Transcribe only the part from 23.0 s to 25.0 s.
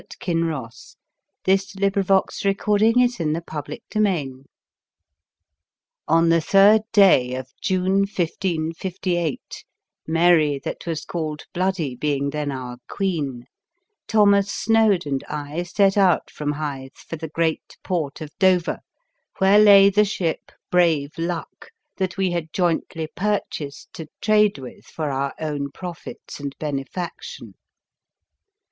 pur chased to trade with